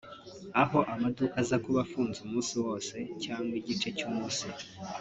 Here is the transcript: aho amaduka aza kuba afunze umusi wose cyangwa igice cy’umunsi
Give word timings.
aho 0.61 0.79
amaduka 0.93 1.33
aza 1.41 1.55
kuba 1.63 1.79
afunze 1.85 2.17
umusi 2.27 2.55
wose 2.65 2.95
cyangwa 3.23 3.53
igice 3.61 3.87
cy’umunsi 3.97 4.45